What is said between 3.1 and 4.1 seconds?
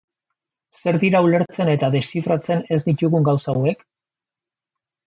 gauza hauek?